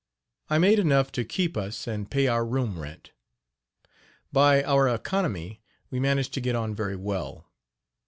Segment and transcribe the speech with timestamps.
[0.49, 3.11] I made enough to keep us and pay our room rent.
[4.33, 7.45] By our economy we managed to get on very well.